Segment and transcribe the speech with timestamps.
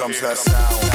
[0.00, 0.89] comes that sound.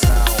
[0.00, 0.35] Comes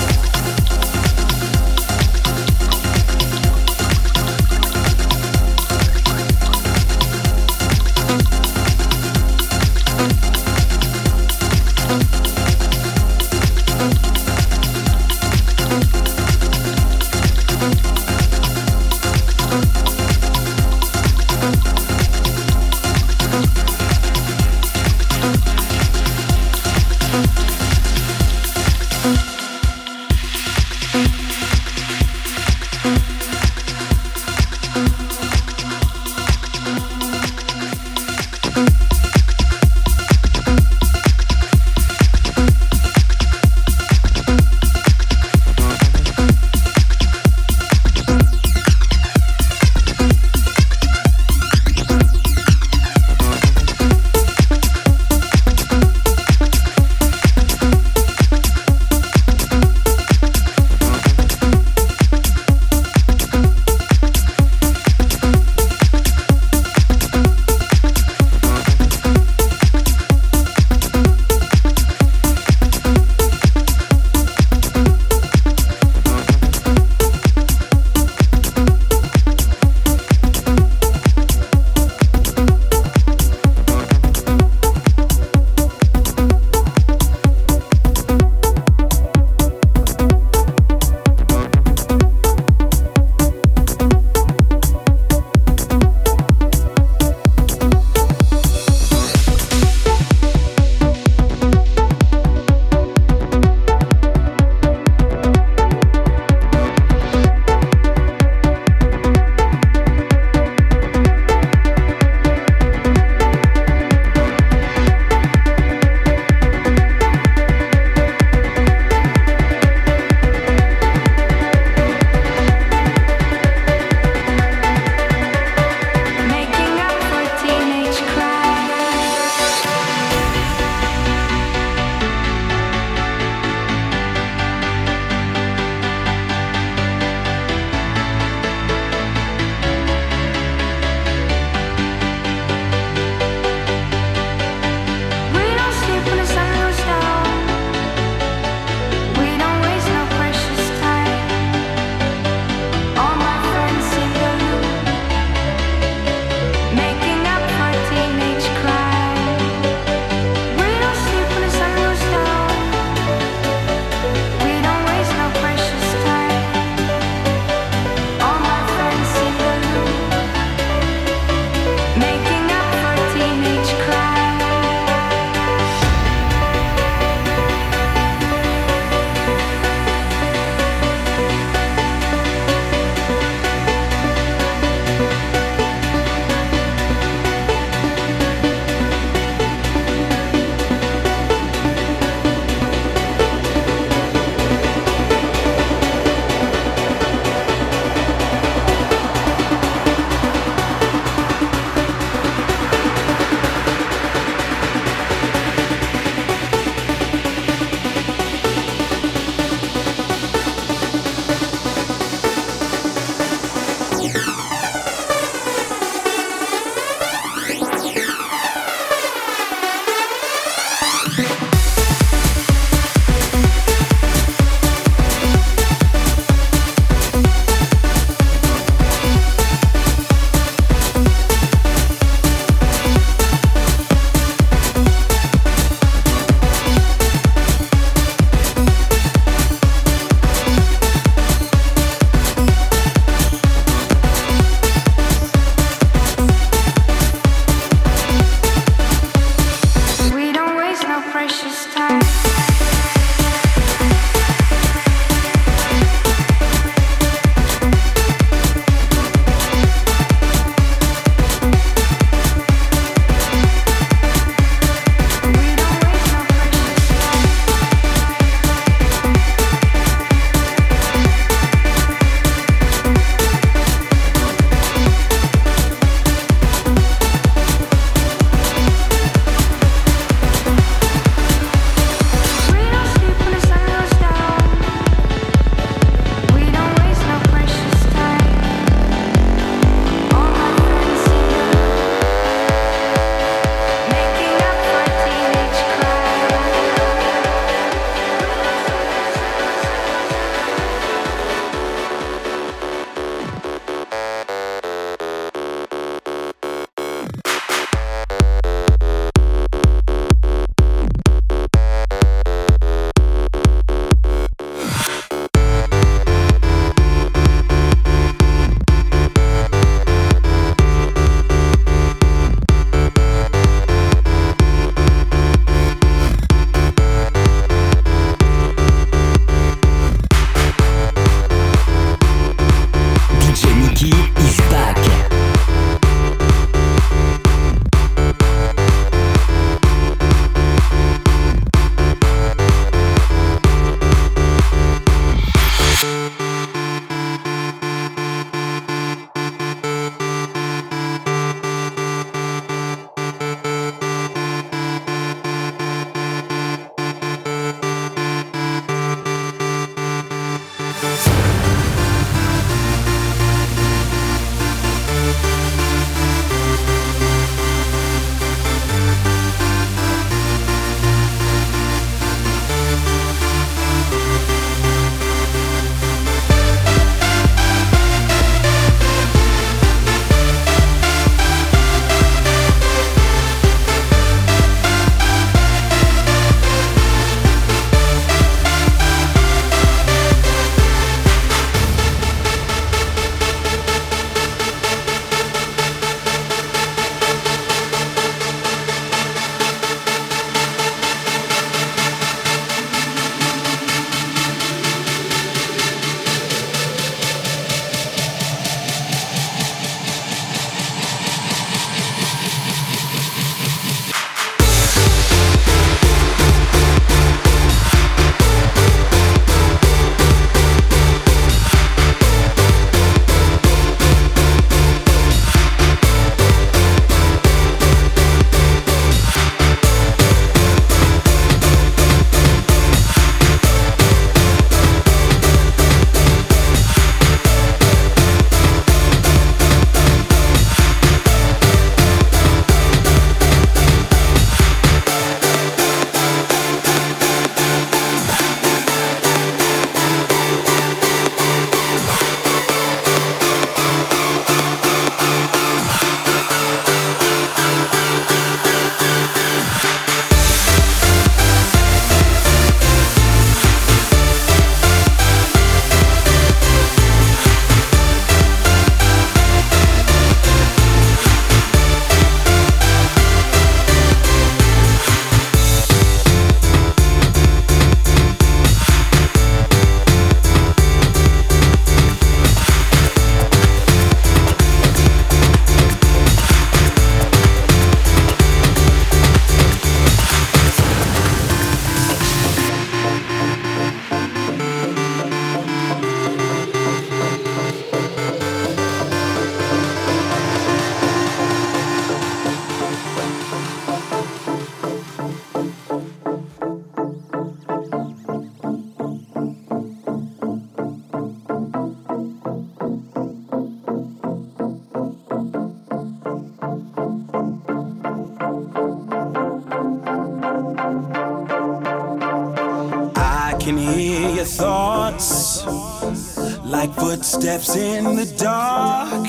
[527.56, 529.04] in the dark.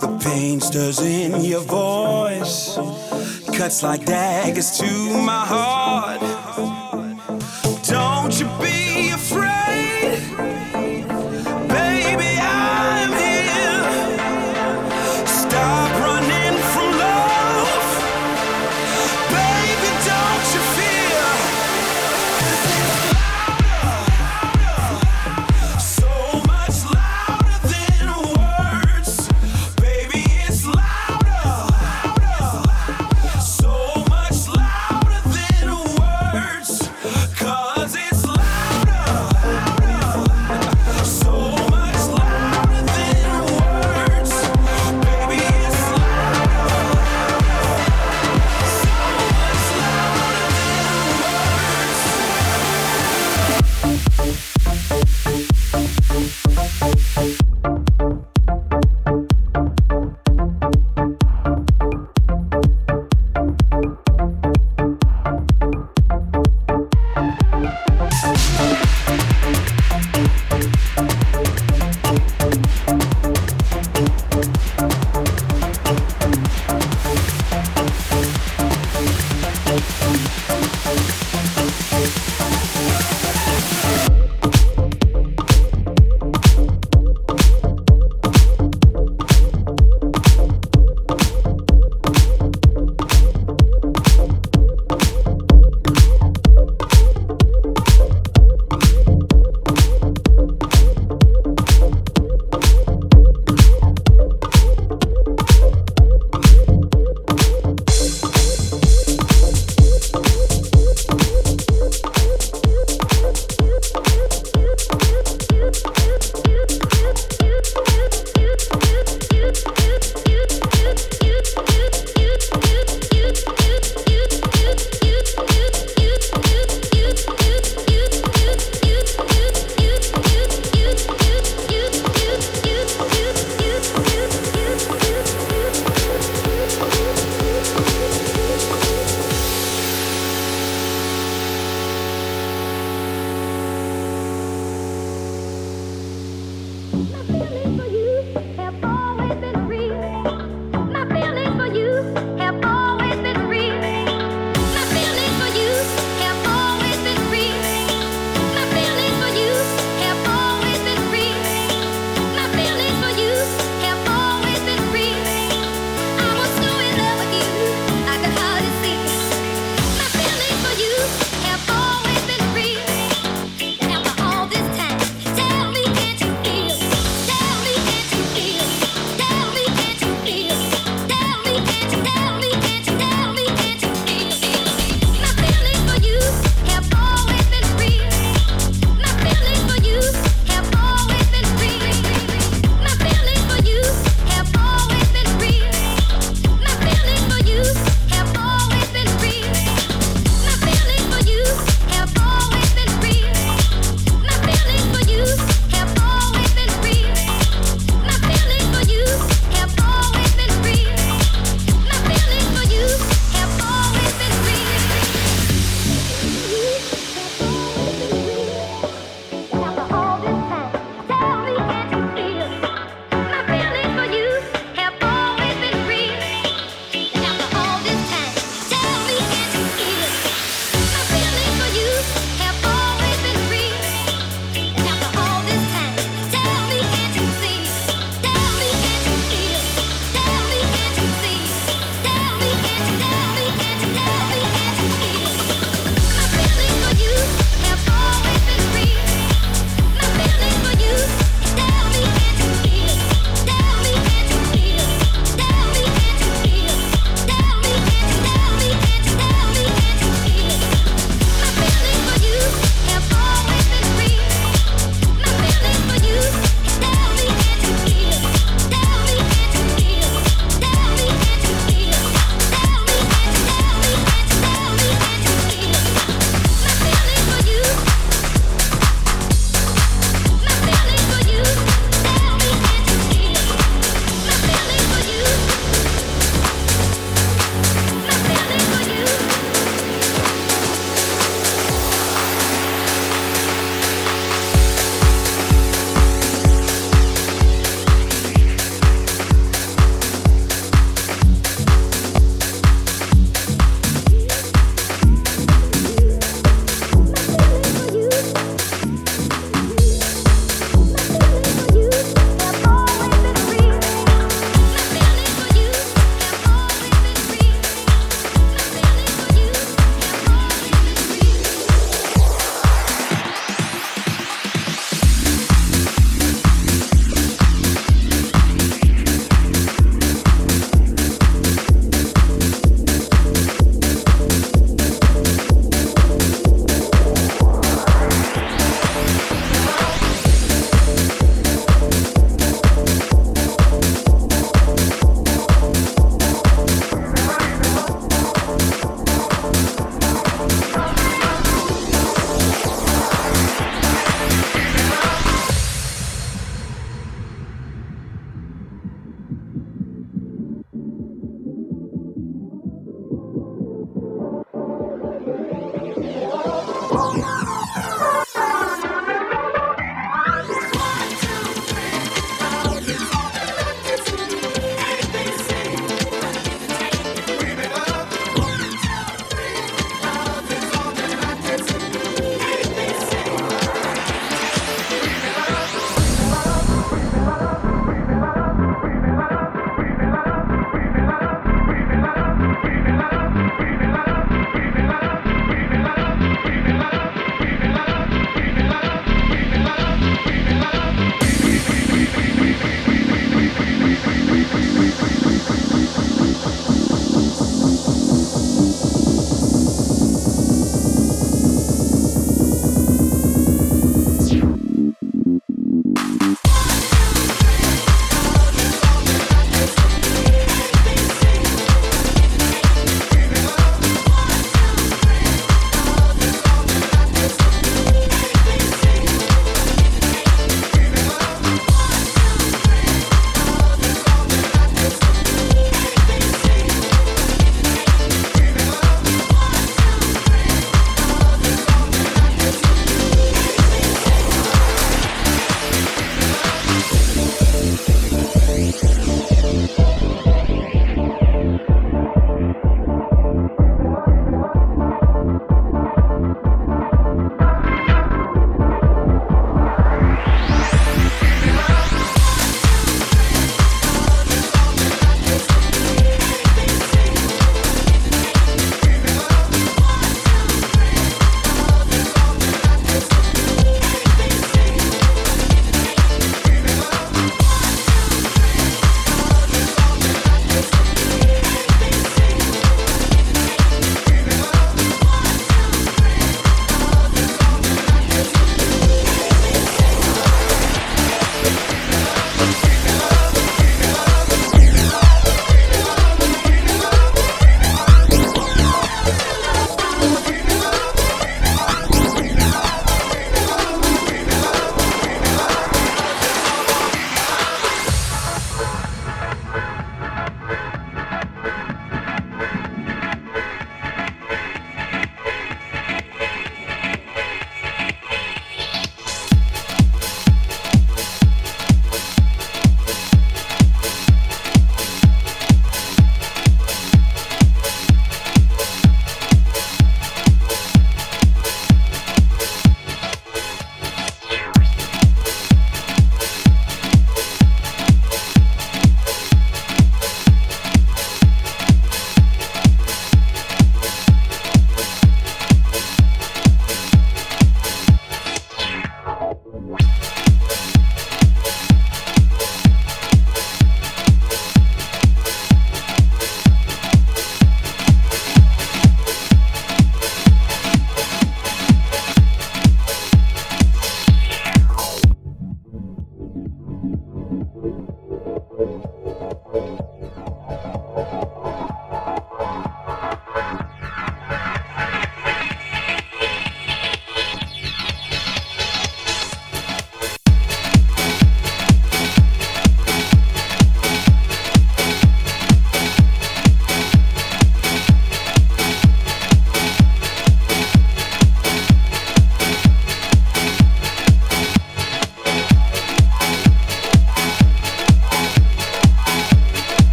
[0.00, 2.76] The pain stirs in your voice.
[3.56, 4.93] Cuts like daggers to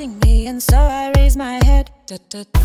[0.00, 1.90] me, and so I raise my head.
[2.06, 2.64] Da, da, da.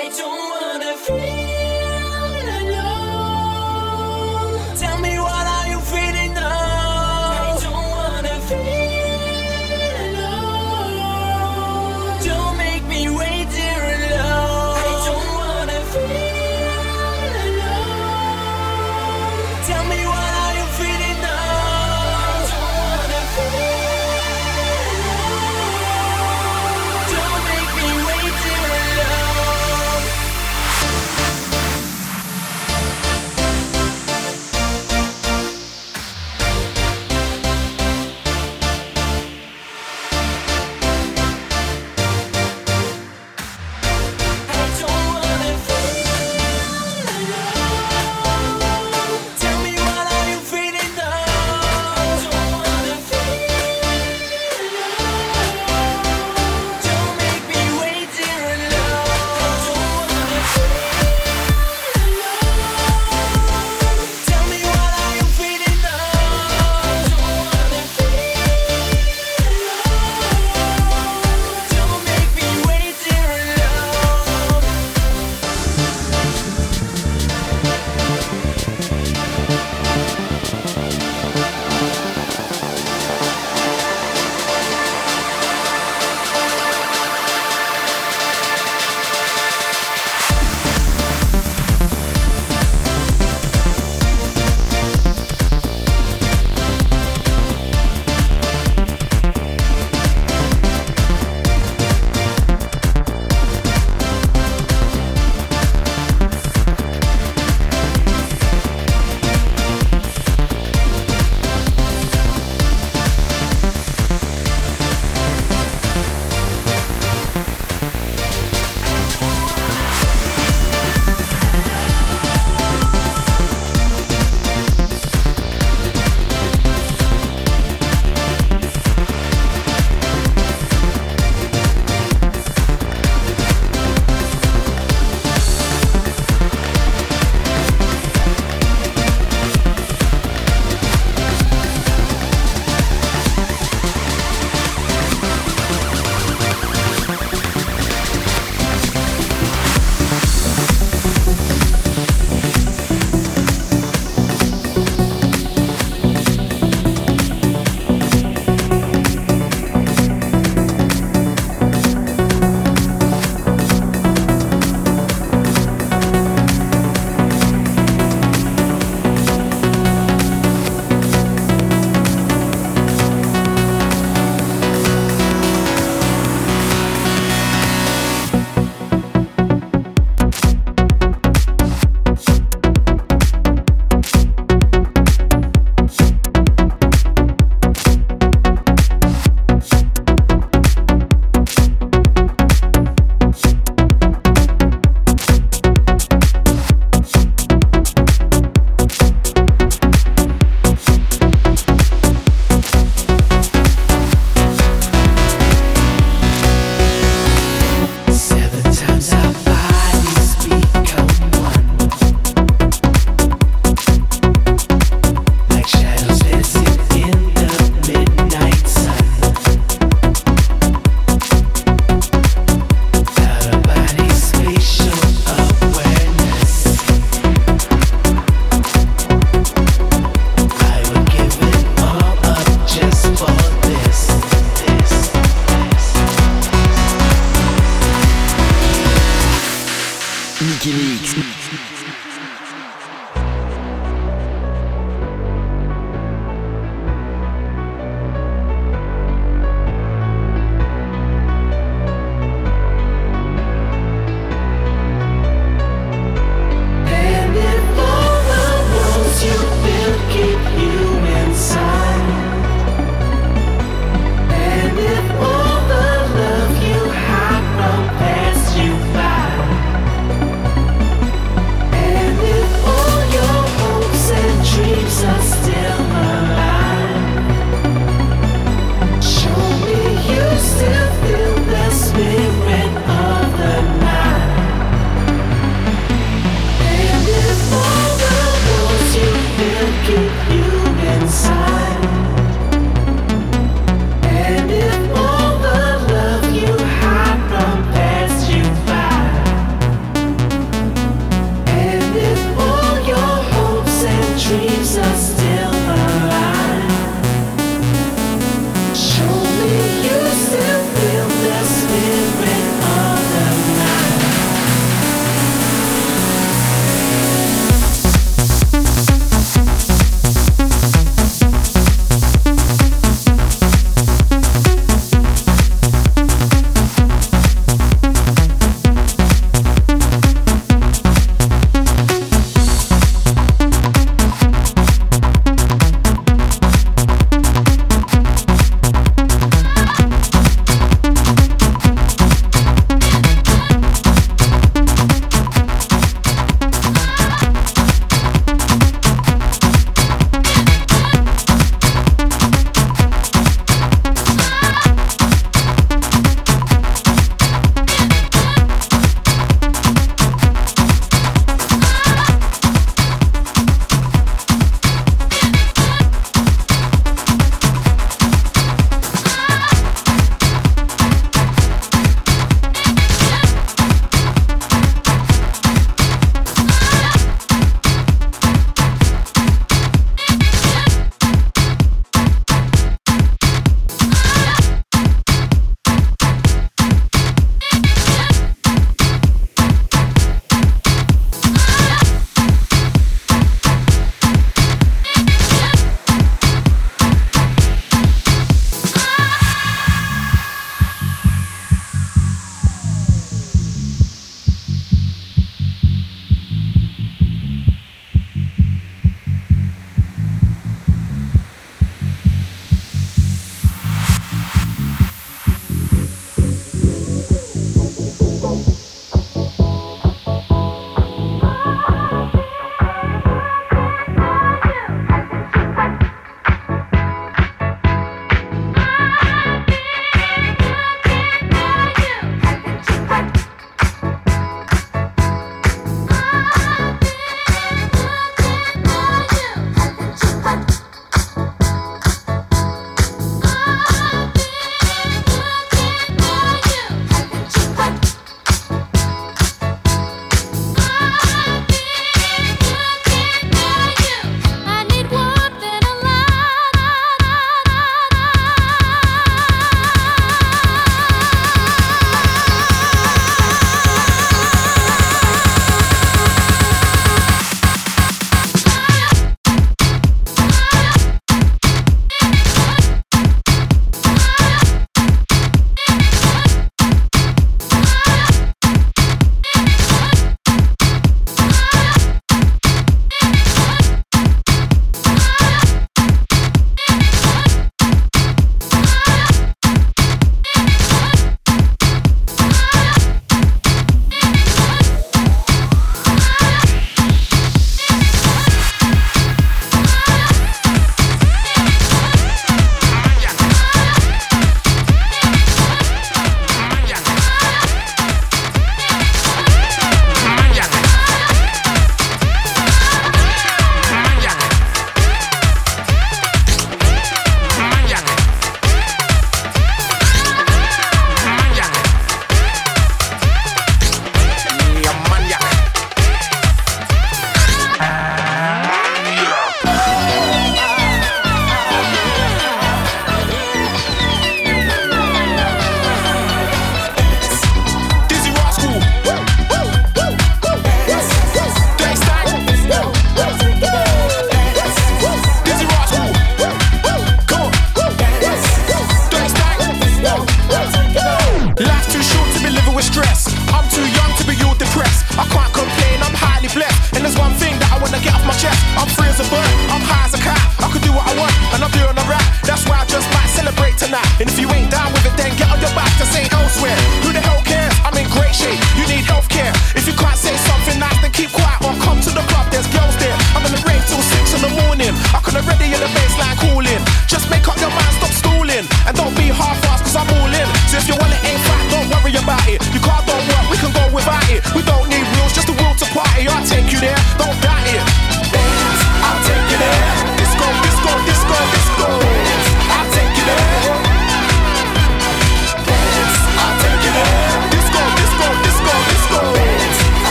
[0.00, 0.57] I don't want